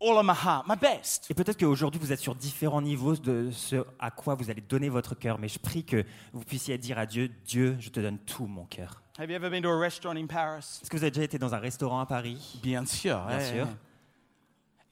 [0.00, 1.30] all of my heart, my best.
[1.30, 4.88] Et peut-être qu'aujourd'hui, vous êtes sur différents niveaux de ce à quoi vous allez donner
[4.88, 8.18] votre cœur, mais je prie que vous puissiez dire à Dieu, Dieu, je te donne
[8.18, 9.02] tout mon cœur.
[9.18, 10.80] Have you ever been to a restaurant in Paris?
[10.82, 12.58] Est-ce que vous avez déjà été dans un restaurant à Paris?
[12.62, 13.20] Bien sûr.
[13.26, 13.66] Bien sûr.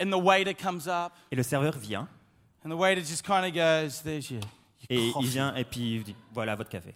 [0.01, 2.09] And the waiter comes up, Et le serveur vient,
[2.65, 5.27] and the waiter just kind of goes, There's your, your et il coffee.
[5.29, 6.95] vient et puis il dit, voilà votre café.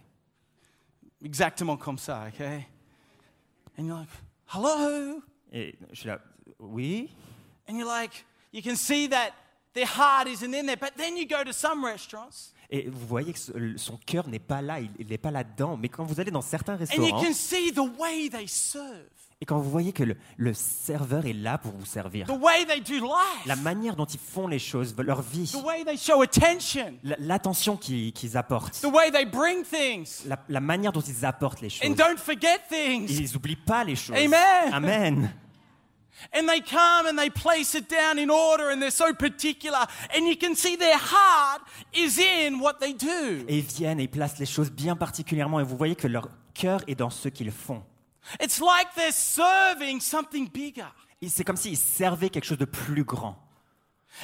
[1.23, 2.67] Exactement comme ça, okay?
[3.77, 4.09] And you're like,
[4.53, 5.21] Hello?
[5.51, 6.19] Et je suis là,
[6.59, 7.09] oui.
[7.69, 9.31] And you're like, You can see that
[9.73, 10.77] their heart isn't in there.
[10.77, 14.39] But then you go to some restaurants, Et vous voyez que ce- son cœur n'est
[14.39, 15.77] pas là, il n'est pas là-dedans.
[15.77, 19.07] Mais quand vous allez dans certains and you restaurants, can see the way they serve,
[19.39, 22.25] et quand vous voyez que le, le serveur est là pour vous servir,
[23.45, 25.51] la manière dont ils font les choses, leur vie,
[27.19, 31.61] l'attention qu'ils qu'ils apportent, the way they bring things, la, la manière dont ils apportent
[31.61, 32.19] les and choses.
[33.09, 34.15] Ils n'oublient pas les choses.
[34.17, 34.73] Amen.
[34.73, 35.29] Amen.
[36.33, 39.85] And they come and they place it down in order and they're so particular.
[40.15, 41.61] And you can see their heart
[41.93, 43.45] is in what they do.
[43.47, 45.59] Et ils viennent et ils placent les choses bien particulièrement.
[45.59, 47.83] Et vous voyez que leur cœur est dans ce qu'ils font.
[48.39, 50.87] It's like they're serving something bigger.
[51.27, 53.35] C'est comme s'ils servaient quelque chose de plus grand.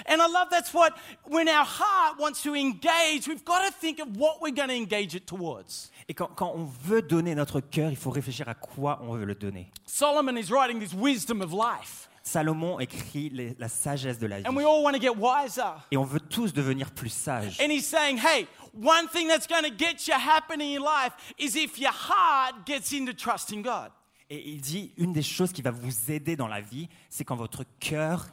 [0.08, 0.94] And I love that's what,
[1.30, 4.76] when our heart wants to engage, we've got to think of what we're going to
[4.76, 5.92] engage it towards.
[6.10, 9.26] Et quand, quand on veut donner notre cœur, il faut réfléchir à quoi on veut
[9.26, 9.72] le donner.
[9.86, 12.10] Solomon is writing this wisdom of life.
[12.24, 14.48] Salomon écrit les- la sagesse de la vie.
[14.48, 15.62] And we all want to get wiser.
[15.92, 17.60] Et on veut tous devenir plus sages.
[17.60, 21.56] And he's saying, hey, one thing that's going to get you happening in life is
[21.56, 23.92] if your heart gets into trusting God.
[24.30, 27.36] Et il dit, une des choses qui va vous aider dans la vie, c'est quand
[27.36, 28.28] votre cœur,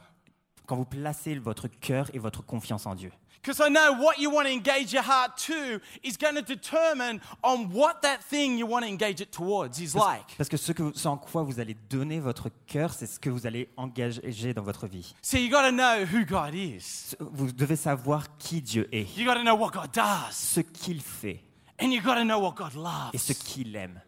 [0.65, 3.11] quand vous placez votre cœur et votre confiance en Dieu.
[3.41, 7.19] Because I know what you want to engage your heart to is going to determine
[7.43, 10.37] on what that thing you want to engage it towards is like.
[10.37, 13.31] Parce que ce, que, ce en quoi vous allez donner votre cœur, c'est ce que
[13.31, 15.15] vous allez engager dans votre vie.
[15.23, 17.15] So you got to know who God is.
[17.19, 20.31] Vous devez savoir qui Dieu est, You got to know what God does.
[20.35, 21.41] ce qu'il fait
[21.81, 23.09] And you got to know what God loves.
[23.13, 23.99] et ce qu'il aime.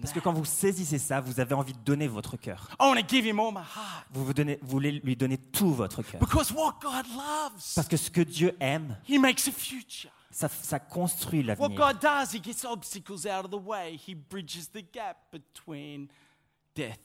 [0.00, 0.20] Parce que that.
[0.22, 2.68] quand vous saisissez ça, vous avez envie de donner votre cœur.
[2.80, 4.06] I want to give him all my heart.
[4.12, 6.20] Vous, vous, donnez- vous voulez lui donner tout votre cœur.
[6.20, 10.10] Because what God loves, Parce que ce que Dieu aime, he makes a future.
[10.30, 11.78] ça, ça construit What l'avenir.
[11.78, 13.96] God does, he gets obstacles out of the way.
[13.96, 16.08] He bridges the gap between
[16.74, 16.98] death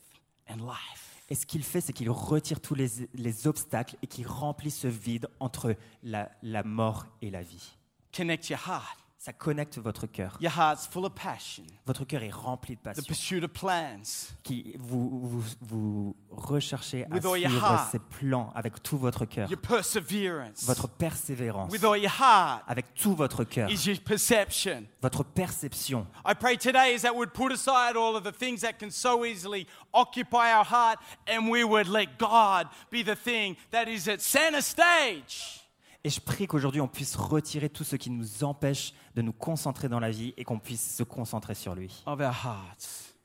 [0.49, 1.11] and life.
[1.29, 4.87] Et ce qu'il fait, c'est qu'il retire tous les, les obstacles et qu'il remplit ce
[4.87, 7.71] vide entre la, la mort et la vie.
[8.15, 8.97] Connect your heart.
[9.25, 10.37] Ça connecte votre cœur.
[10.39, 11.63] Your heart's full of passion.
[11.87, 13.03] Votre cœur est rempli de the passion.
[13.07, 17.89] pursuit of plans, Qui, vous, vous, vous recherchez à With all your suivre heart.
[17.91, 19.49] ces plans avec tout votre cœur.
[19.49, 21.71] your perseverance, Votre persévérance.
[21.71, 23.67] with all your heart Avec tout votre cœur.
[23.71, 24.85] is your perception.
[25.01, 26.05] Votre perception.
[26.23, 29.25] I pray today is that we'd put aside all of the things that can so
[29.25, 34.21] easily occupy our heart and we would let God be the thing that is at
[34.21, 35.64] center stage.
[36.05, 39.89] Et je prie qu'aujourd'hui on puisse retirer tout ce qui nous empêche de nous concentrer
[39.89, 43.15] dans la vie et qu'on puisse se concentrer sur lui of our hearts.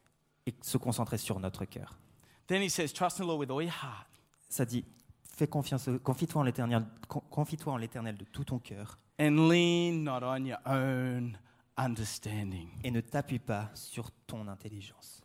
[0.46, 1.98] et se concentrer sur notre cœur.
[2.46, 4.06] Then he says, Trust in the Lord with all your heart.
[4.48, 4.84] Ça dit,
[5.22, 10.02] fais confiance, confie-toi en l'éternel, con- confie-toi en l'éternel de tout ton cœur and lean
[10.02, 11.38] not on your own
[11.76, 12.68] understanding.
[12.82, 15.20] et ne t'appuie pas sur ton intelligence.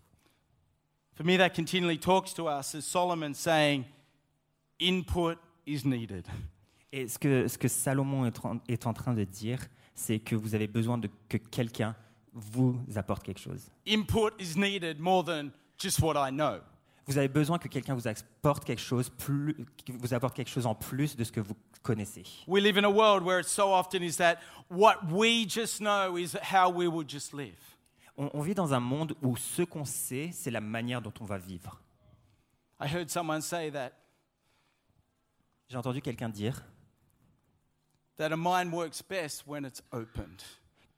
[1.14, 3.86] For me, that continually talks to us as Solomon saying,
[4.82, 6.28] input is needed.
[6.98, 9.60] Et ce que, ce que Salomon est, en- est en train de dire,
[9.94, 11.94] c'est que vous avez besoin de que quelqu'un
[12.32, 13.70] vous apporte quelque chose.
[13.86, 16.60] Input is needed more than just what I know.
[17.06, 20.66] Vous avez besoin que quelqu'un vous apporte quelque chose plus, qui vous apporte quelque chose
[20.66, 22.24] en plus de ce que vous connaissez.
[22.48, 24.38] We live in a world where it so often is that
[24.72, 27.58] what we just know is how we will just live.
[28.18, 31.26] On, on vit dans un monde où ce qu'on sait, c'est la manière dont on
[31.26, 31.82] va vivre.
[32.82, 33.92] I heard someone say that
[35.68, 36.64] J'ai entendu quelqu'un dire
[38.18, 40.44] that a mind works best when it's opened.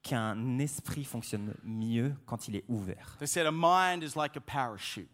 [0.03, 3.17] qu'un esprit fonctionne mieux quand il est ouvert.
[3.19, 5.09] They said a mind is like a parachute.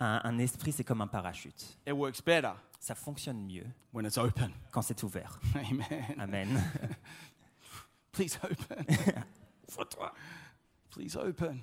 [0.00, 1.78] Un, un esprit, c'est comme un parachute.
[1.86, 4.52] It works better Ça fonctionne mieux when it's open.
[4.70, 5.38] quand c'est ouvert.
[5.54, 6.16] Amen.
[6.20, 6.62] Amen.
[8.12, 8.84] Please open.
[10.90, 11.62] Please open.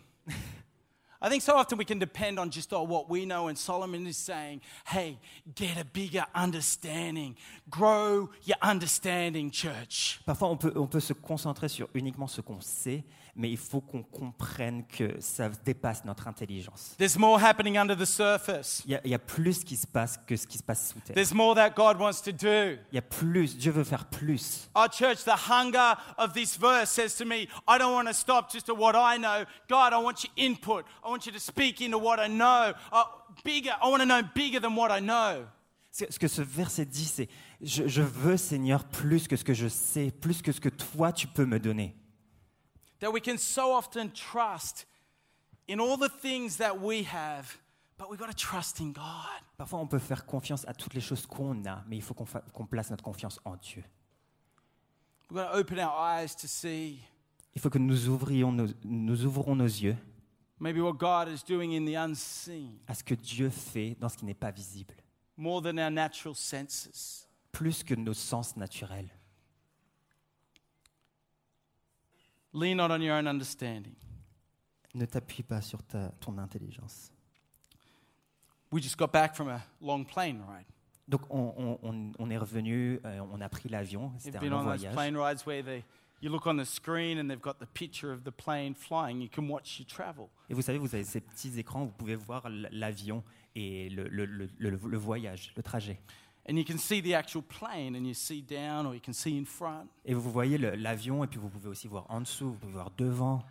[1.21, 4.07] I think so often we can depend on just on what we know, and Solomon
[4.07, 5.19] is saying, hey,
[5.53, 7.36] get a bigger understanding.
[7.69, 10.19] Grow your understanding, church.
[10.25, 13.03] Parfois, on peut, on peut se concentrer sur uniquement ce qu'on sait,
[13.36, 16.96] mais il faut qu'on comprenne que ça dépasse notre intelligence.
[16.98, 18.82] There's more happening under the surface.
[18.86, 20.89] Il y, a, il y a plus qui se passe que ce qui se passe
[20.91, 21.15] sous terre.
[21.15, 22.78] There's more that God wants to do.
[22.91, 24.70] Il y a plus, Dieu veut faire plus.
[24.76, 28.52] Our church, the hunger of this verse says to me, I don't want to stop
[28.52, 29.46] just at what I know.
[29.70, 30.86] God, I want your input.
[31.04, 32.74] I want you to speak into what I know.
[32.91, 33.04] Uh,
[33.44, 33.72] bigger.
[33.82, 35.46] I want to know bigger than what I know.
[35.91, 37.28] Ce ce que ce verset dit, c'est
[37.62, 41.12] je, je veux, Seigneur, plus que ce que je sais, plus que ce que toi
[41.12, 41.96] tu peux me donner.
[43.01, 44.85] That we can so often trust
[45.67, 47.57] in all the things that we have,
[47.97, 49.41] but we've got to trust in God.
[49.57, 52.25] Parfois, on peut faire confiance à toutes les choses qu'on a, mais il faut qu'on
[52.25, 53.83] qu'on place notre confiance en Dieu.
[55.29, 56.99] We've got to open our eyes to see
[57.55, 59.97] Il faut que nous ouvrions nos, nous ouvrons nos yeux
[60.59, 64.17] maybe what God is doing in the unseen à ce que Dieu fait dans ce
[64.17, 64.93] qui n'est pas visible,
[65.37, 67.27] more than our natural senses.
[67.51, 69.09] plus que nos sens naturels.
[72.53, 73.93] Lean not on your own understanding.
[74.93, 77.11] Ne t'appuie pas sur ta, ton intelligence.
[78.71, 80.65] We just got back from a long plane ride.
[81.07, 84.49] Donc, on, on- on- on est revenu, euh, on a pris l'avion, c'était un been
[84.51, 84.93] long on those voyage.
[84.93, 85.83] plane rides where they,
[86.21, 89.21] you look on the screen and they've got the picture of the plane flying.
[89.21, 90.27] You can watch you travel.
[90.49, 93.23] Et vous savez, vous avez ces petits écrans, vous pouvez voir l'avion
[93.55, 95.99] et le, le- le- le- le voyage, le trajet.
[96.49, 99.38] And you can see the actual plane and you see down or you can see
[99.38, 99.88] in front.
[100.06, 102.91] Et vous voyez l'avion, et puis vous pouvez aussi voir en dessous, vous pouvez voir
[102.97, 103.43] devant.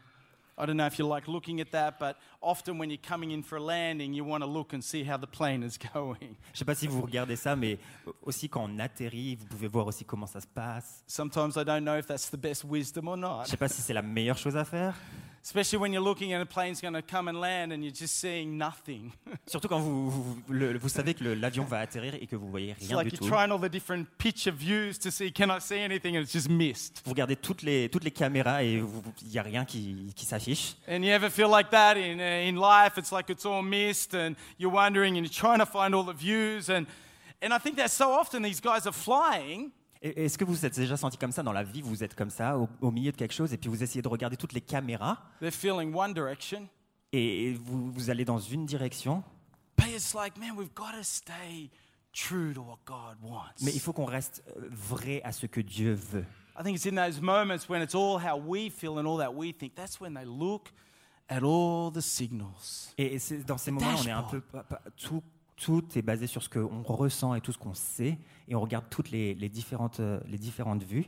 [0.59, 3.43] I don't know if you like looking at that, but often when you're coming in
[3.43, 6.19] for a landing, you want to look and see how the plane is going.
[6.21, 7.79] Je ne sais pas si vous regardez ça, mais
[8.23, 11.03] aussi quand on atterrit, vous pouvez voir aussi comment ça se passe.
[11.07, 13.41] Sometimes I don't know if that's the best wisdom or Je not.
[13.43, 14.95] ne sais pas si c'est la meilleure chose à faire.
[15.43, 18.19] Especially when you're looking and a plane's going to come and land and you're just
[18.21, 19.11] seeing nothing.
[19.47, 22.73] Surtout quand vous, vous, le- vous savez que l'avion va atterrir et que vous voyez
[22.79, 23.29] It's rien like du you're tout.
[23.29, 26.15] trying all the different picture views to see, can I see anything?
[26.17, 27.01] And it's just missed.
[27.07, 28.83] Vous regardez toutes les, toutes les caméras et
[29.23, 30.77] il n'y a rien qui, qui s'affiche.
[30.87, 32.99] And you ever feel like that in, uh, in life?
[32.99, 36.13] It's like it's all missed and you're wondering and you're trying to find all the
[36.13, 36.69] views.
[36.69, 36.87] And,
[37.41, 40.75] and I think that so often these guys are flying Est-ce que vous vous êtes
[40.77, 41.83] déjà senti comme ça dans la vie?
[41.83, 44.09] Vous êtes comme ça, au, au milieu de quelque chose, et puis vous essayez de
[44.09, 46.67] regarder toutes les caméras, they're feeling one direction.
[47.13, 49.23] et vous, vous allez dans une direction,
[49.77, 51.71] But it's like, man, we've got to stay
[52.13, 53.63] true to what God wants.
[53.63, 56.25] mais il faut qu'on reste euh, vrai à ce que Dieu veut.
[56.59, 59.33] I think it's in those moments when it's all how we feel and all that
[59.35, 59.75] we think.
[59.75, 60.69] That's when they look
[61.29, 62.93] at all the signals.
[62.99, 64.43] Et c'est dans ces moments, on est un peu.
[64.97, 65.23] Tout,
[65.63, 68.19] tout est basé sur ce qu'on ressent et tout ce qu'on sait,
[68.49, 71.07] et on regarde toutes les, les différentes, les différentes vues,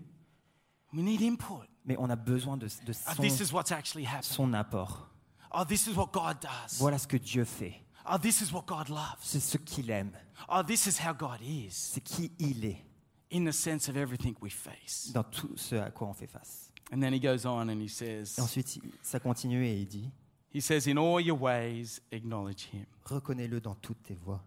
[0.93, 1.65] We need input.
[1.87, 4.23] mais on a besoin de, de Oh, son, this is what's actually happening.
[4.35, 5.09] son apport.
[5.55, 6.79] Oh, this is what God does.
[6.79, 7.75] Voilà ce que Dieu fait.
[8.13, 9.19] Oh, this is what God loves.
[9.21, 10.13] C'est ce qu'il aime.
[10.51, 12.85] Oh, this is how God is C'est qui il est
[13.33, 15.11] in the sense of everything we face.
[15.15, 16.71] dans tout ce à quoi on fait face.
[16.93, 20.11] And then he goes on and he says, Et ensuite, ça continue et il dit
[20.53, 22.87] he says, in all your ways, acknowledge him.
[23.05, 24.41] Reconnais-le dans toutes tes voies.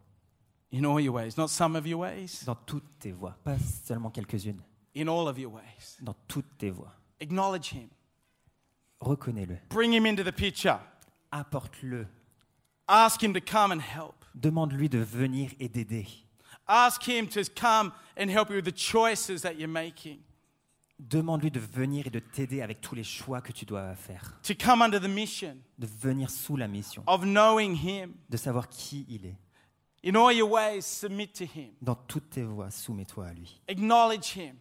[0.72, 3.34] In all your ways, not some of your ways, Dans toutes tes voies.
[3.44, 4.62] Pas seulement quelques-unes.
[4.96, 5.98] in all of your ways.
[6.02, 6.92] Dans toutes tes voies.
[7.20, 7.90] Acknowledge him.
[9.02, 9.58] Reconnais-le.
[9.70, 10.80] Bring him into the picture.
[11.32, 12.08] Apporte-le.
[12.88, 14.26] Ask him to come and help.
[14.36, 16.08] Demande-lui de venir et d'aider.
[16.68, 20.18] Ask Him to come and help you with the choices that you're making,
[21.00, 24.54] Demande-lui de venir et de t'aider avec tous les choix que tu dois faire, to
[24.58, 28.14] come under the mission de venir sous la mission, of knowing Him.
[28.30, 29.36] de savoir qui il est.
[30.08, 33.60] In all your ways, submit to Him, Dans toutes tes voies, soumets-toi à lui.
[33.68, 34.56] acknowledge Him,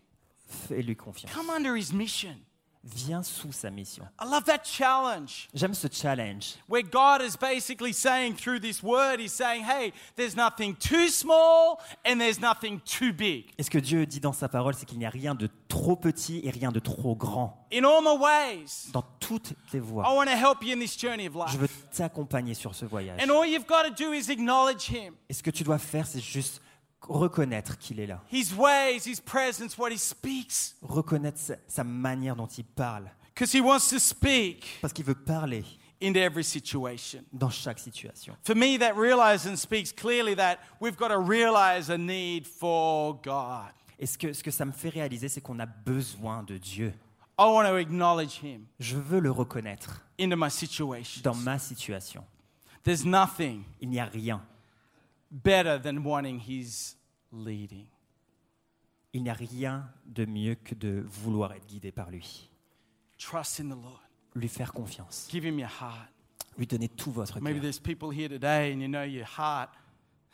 [0.46, 1.32] Fais-lui confiance.
[1.32, 2.34] come under His mission.
[2.86, 4.04] Viens sous sa mission.
[4.20, 9.20] I love that challenge J'aime ce challenge where God is basically saying through this word,
[9.20, 13.46] He's saying, hey, there's nothing too small and there's nothing too big.
[13.56, 15.96] Et ce que Dieu dit dans sa parole, c'est qu'il n'y a rien de trop
[15.96, 17.66] petit et rien de trop grand.
[17.72, 20.94] In all my ways, Dans toutes tes I voies, want to help you in this
[21.00, 21.56] journey of je life.
[21.56, 23.18] veux t'accompagner sur ce voyage.
[23.22, 26.06] And all you've got to do is acknowledge Him, Et ce que tu dois faire,
[26.06, 26.60] c'est juste
[27.08, 28.22] reconnaître qu'il est là.
[28.32, 30.74] His ways, His presence, what He speaks.
[30.82, 33.10] Reconnaître sa, sa manière dont il parle.
[33.34, 35.64] Because He wants to speak Parce qu'il veut parler
[36.02, 37.22] into every situation.
[37.32, 38.36] dans chaque situation.
[38.44, 43.14] For me, that realizes and speaks clearly that we've got to realize a need for
[43.22, 43.72] God.
[43.98, 46.92] Et ce que, ce que ça me fait réaliser, c'est qu'on a besoin de Dieu.
[47.38, 51.20] I want to acknowledge Him Je veux le reconnaître into my situation.
[51.24, 52.24] dans ma situation.
[52.84, 54.40] There's nothing Il n'y a rien.
[55.42, 56.96] Better than wanting His
[57.32, 57.86] leading.
[59.12, 62.50] Il n'y a rien de mieux que de vouloir être guidé par lui.
[63.18, 64.00] Trust in the Lord.
[64.34, 65.28] Lui faire confiance.
[65.30, 66.08] Give Him your heart.
[66.56, 67.62] Lui donner tout votre Maybe cœur.
[67.62, 69.70] there's people here today and you know your heart,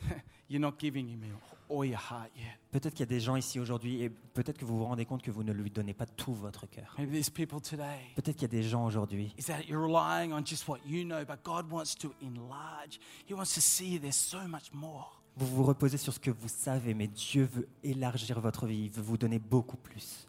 [0.48, 1.38] you're not giving Him your.
[1.70, 5.22] Peut-être qu'il y a des gens ici aujourd'hui et peut-être que vous vous rendez compte
[5.22, 6.96] que vous ne lui donnez pas tout votre cœur.
[6.96, 9.35] Peut-être qu'il y a des gens aujourd'hui.
[9.38, 12.98] Is that you're relying on just what you know, but God wants to enlarge.
[13.28, 15.20] He wants to see there's so much more.
[15.37, 18.85] Vous vous reposez sur ce que vous savez, mais Dieu veut élargir votre vie.
[18.85, 20.28] Il veut vous donner beaucoup plus.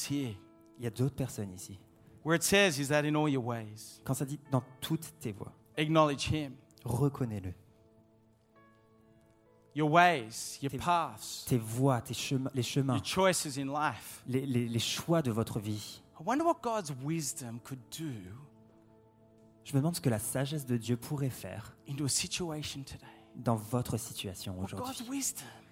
[0.00, 0.34] Il
[0.80, 1.78] y a d'autres personnes ici.
[2.24, 5.32] Where it says is that in all your ways, Quand ça dit dans toutes tes
[5.32, 5.52] voies,
[6.84, 7.54] reconnais-le.
[9.74, 14.22] Your ways, your Tes- paths, Tes voies, tes chemins, les chemins, your choices in life.
[14.26, 16.02] les, les- les choix de votre vie.
[16.18, 18.12] I wonder what God's wisdom could do
[19.64, 23.06] Je me demande ce que la sagesse de Dieu pourrait faire into a situation today.
[23.36, 25.22] dans votre situation What aujourd'hui.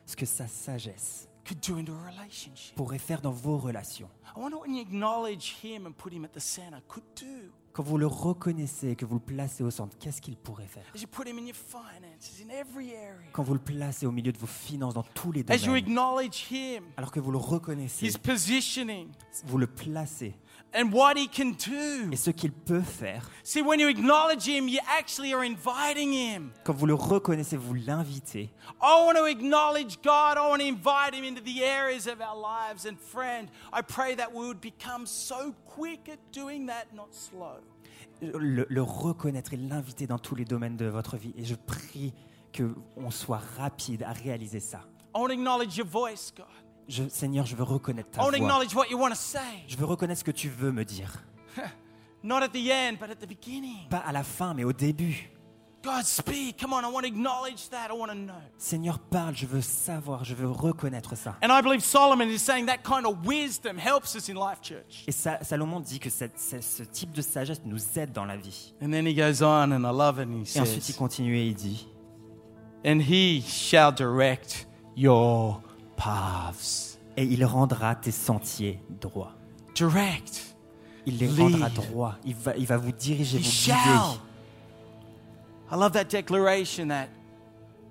[0.07, 2.77] Ce que sa sagesse could do into a relationship.
[2.77, 4.09] pourrait faire dans vos relations.
[4.37, 7.51] I wonder when you acknowledge Him and put Him at the center, could do.
[7.79, 10.83] Quand vous le reconnaissez et que vous le placez au centre, qu'est-ce qu'il pourrait faire.
[13.33, 15.87] Quand vous le placez au milieu de vos finances, dans tous les domaines,
[16.97, 18.11] alors que vous le reconnaissez,
[19.47, 20.35] vous le placez
[20.75, 22.11] and what He can do.
[22.13, 26.51] et ce qu'il peut faire, See, when you acknowledge Him, you actually are inviting Him.
[26.65, 28.51] quand vous le reconnaissez, vous l'invitez.
[28.83, 30.37] I want to acknowledge God.
[30.37, 32.87] I want to invite Him into the areas of our lives.
[32.87, 37.61] And friend, I pray that we would become so quick at doing that, not slow.
[38.21, 41.33] Le, le reconnaître et l'inviter dans tous les domaines de votre vie.
[41.39, 42.13] Et je prie
[42.57, 44.81] qu'on soit rapide à réaliser ça.
[45.15, 46.47] I want to acknowledge your voice, God.
[46.89, 48.65] Je, Seigneur, je veux reconnaître I ta voix.
[49.67, 51.23] Je veux reconnaître ce que tu veux me dire.
[52.23, 53.89] Not at the end, but at the beginning.
[53.91, 55.31] Pas à la fin, mais au début.
[55.85, 56.61] God, speak.
[56.61, 57.89] Come on, I want to acknowledge that.
[57.91, 58.35] I want to know.
[58.57, 61.37] Seigneur, parle, je veux savoir, je veux reconnaître ça.
[61.43, 65.05] And I believe Solomon is saying that kind of wisdom helps us in life, church.
[65.07, 68.75] Et Sa- Salomon dit que ce- type de sagesse nous aide dans la vie.
[68.83, 70.27] And then he goes on, and I love it.
[70.27, 71.87] And he Et ensuite, il says, continue et il dit
[72.85, 75.63] And he shall direct your
[75.99, 76.99] paths.
[77.17, 79.35] Et il rendra tes sentiers droits.
[79.75, 80.57] Direct.
[81.05, 82.15] Il les rendra droits.
[82.25, 83.75] Il va, il va vous diriger, He vous shall.
[83.77, 84.21] guider.
[85.71, 87.09] I love that declaration that,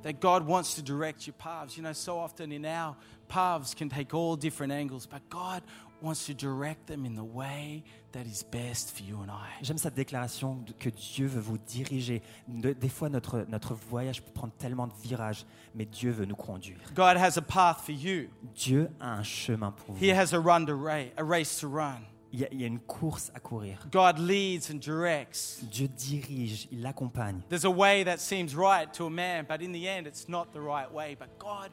[0.03, 1.77] that God wants to direct your paths.
[1.77, 2.95] You know, so often in our
[3.27, 5.61] paths can take all different angles, but God
[6.01, 9.63] wants to direct them in the way that is best for you and I.
[9.63, 12.21] J'aime cette déclaration que Dieu veut vous diriger.
[12.47, 16.35] De- des fois, notre, notre voyage peut prendre tellement de virages, mais Dieu veut nous
[16.35, 16.79] conduire.
[16.95, 18.29] God has a path for you.
[18.55, 20.03] Dieu a un chemin pour vous.
[20.03, 22.01] He has a run to race, a race to run.
[22.33, 23.79] Il y, a, il y a une course à courir.
[23.89, 25.61] God leads and directs.
[25.71, 27.39] Dieu dirige, il accompagne.
[27.47, 30.47] There's a way that seems right to a man, but in the end, it's not
[30.51, 31.15] the right way.
[31.17, 31.71] But God.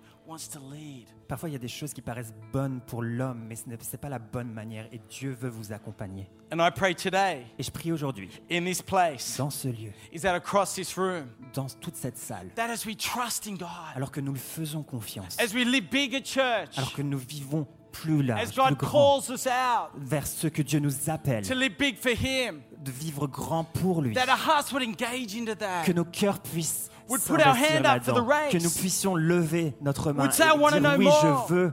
[1.29, 4.09] Parfois, il y a des choses qui paraissent bonnes pour l'homme, mais ce n'est pas
[4.09, 6.29] la bonne manière et Dieu veut vous accompagner.
[6.53, 10.21] And I pray today, Et je prie aujourd'hui, in this place, dans ce lieu, is
[10.21, 14.11] that across this room, dans toute cette salle, that as we trust in God, alors
[14.11, 17.67] que nous le faisons confiance, as we live big at church, alors que nous vivons
[17.91, 21.47] plus as large, plus God grand, calls us out vers ce que Dieu nous appelle,
[21.47, 25.35] to live big for Him, de vivre grand pour lui, that our hearts would engage
[25.35, 25.85] into that.
[25.85, 28.53] que nos cœurs puissent s'investir hand up for the là-dedans, race.
[28.53, 31.73] que nous puissions lever notre main et "I wanna dire oui, more." je veux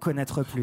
[0.00, 0.62] connaître plus.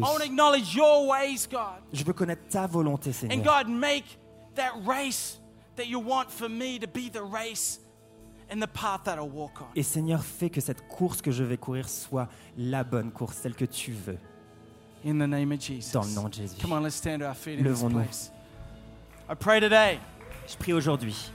[1.92, 3.64] Je veux connaître ta volonté, And Seigneur.
[3.64, 4.18] God, make
[4.54, 5.40] that race
[5.76, 7.80] that you want for me to be the race
[8.52, 9.66] and the path that I'll walk on.
[9.76, 12.28] Et Seigneur, fais que cette course que je vais courir soit
[12.58, 14.18] la bonne course, celle que tu veux.
[15.06, 15.92] In the name of Jesus.
[15.92, 16.56] Dans le nom de Jésus.
[16.60, 18.00] Come on, let's stand to our feet in this Levons-nous.
[18.02, 18.30] place.
[19.30, 19.98] I pray today
[20.46, 21.30] Je prie aujourd'hui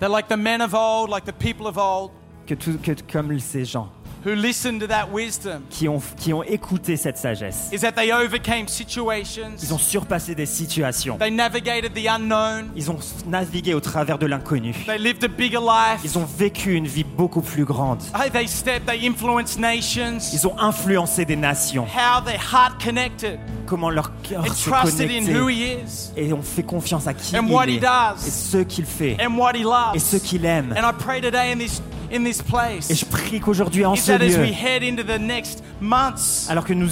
[0.00, 2.10] that, like the men of old, like the people of old,
[2.46, 3.90] que, tout, que comme ces gens
[4.24, 8.12] who listened to that wisdom, qui ont, qui ont écouté cette sagesse, is that they
[8.12, 13.80] overcame situations, ils ont surpassé des situations, they navigated the unknown, ils ont navigué au
[13.80, 17.64] travers de l'inconnu, they lived a bigger life, ils ont vécu une vie beaucoup plus
[17.64, 22.82] grande, Hey, they stepped, they influenced nations, ils ont influencé des nations, how their heart
[22.82, 23.38] connected.
[23.66, 26.10] Comment leur cœur and se trusted in who He is.
[26.16, 27.80] Et ont fait confiance à qui And what il he est.
[27.80, 28.26] does.
[28.26, 29.16] et ce qu'il fait.
[29.20, 29.94] And what He loves.
[29.94, 30.72] et ce qu'il aime.
[30.76, 34.28] And I pray today in this Et je prie qu'aujourd'hui en is ce that as
[34.28, 36.90] lieu, we head into the next months, alors que nous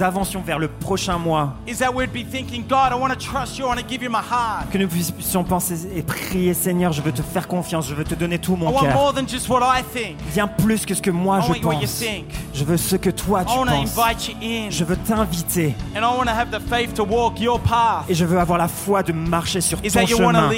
[0.00, 3.58] avancions vers le prochain mois, is that we'd be thinking, God, I want to trust
[3.58, 4.70] you, I want to give you my heart.
[4.72, 8.14] que nous puissions penser et prier, Seigneur, je veux te faire confiance, je veux te
[8.14, 9.14] donner tout mon cœur.
[10.34, 12.04] Bien plus que ce que moi je pense.
[12.54, 13.96] Je veux ce que toi tu penses.
[14.70, 15.74] Je veux t'inviter.
[18.08, 20.50] Et je veux avoir la foi de marcher sur ton chemin,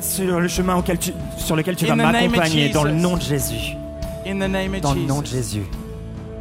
[0.00, 3.74] sur le chemin auquel tu, sur lequel tu vas m'accompagner dans le nom de Jésus.
[4.26, 5.54] In the name of Dans le nom de Jesus.
[5.54, 5.66] Jésus.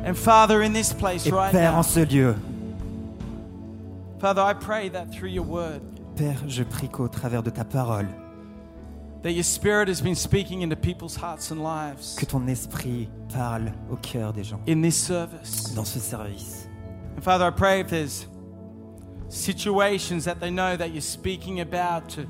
[0.06, 2.36] And Father, in this place Et right Père, now, en ce lieu,
[4.20, 5.82] Father, I pray that through your word,
[6.16, 8.08] Père, je prie qu'au travers de ta parole,
[9.22, 13.72] that your spirit has been speaking into people's hearts and lives que ton esprit parle
[13.90, 15.74] au cœur des gens in this service.
[15.74, 16.68] dans ce service.
[17.16, 18.28] And Father, I pray if there's
[19.30, 22.28] situations that they know that you're speaking about to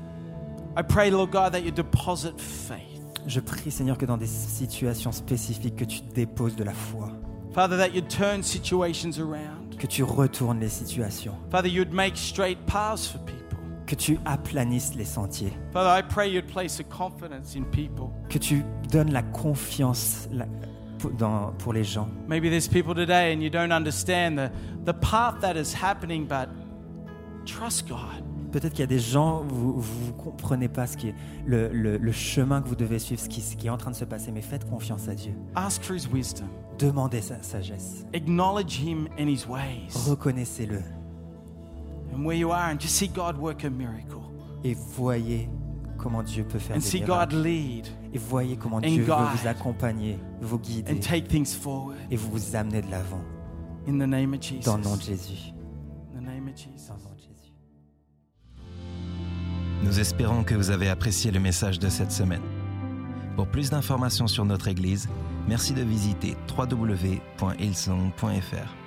[0.76, 2.93] I pray, Lord God, that you deposit faith.
[3.26, 7.08] Je prie, Seigneur, que dans des situations spécifiques, que tu déposes de la foi,
[7.54, 9.76] Father, that you'd turn situations around.
[9.78, 13.40] que tu retournes les situations, Father, you'd make straight paths for people.
[13.86, 18.08] que tu aplanisses les sentiers, Father, I pray you'd place a confidence in people.
[18.28, 20.46] que tu donnes la confiance la-
[20.98, 22.08] pour, dans- pour les gens.
[22.28, 24.50] Maybe there's people today and you don't understand the,
[24.84, 26.48] the path that is happening, but
[27.46, 28.22] trust God.
[28.54, 31.96] Peut-être qu'il y a des gens, vous ne comprenez pas ce qui est le, le-
[31.96, 34.04] le chemin que vous devez suivre, ce qui, ce qui est en train de se
[34.04, 35.32] passer, mais faites confiance à Dieu.
[35.56, 36.46] Ask for his wisdom.
[36.78, 38.06] Demandez sa sagesse.
[38.14, 40.08] Acknowledge him and his ways.
[40.08, 40.78] Reconnaissez-le
[42.14, 44.20] And where you are, and just see God work a miracle.
[44.62, 45.48] et voyez
[45.98, 49.12] comment Dieu peut faire And des see God lead Et voyez comment and Dieu veut
[49.36, 51.96] vous accompagner, vous guider and take things forward.
[52.08, 53.22] et vous amener de l'avant.
[53.88, 54.64] In the name of Jesus.
[54.64, 55.52] Dans le nom de Jésus.
[59.84, 62.40] Nous espérons que vous avez apprécié le message de cette semaine.
[63.36, 65.10] Pour plus d'informations sur notre Église,
[65.46, 68.83] merci de visiter www.hillsong.fr.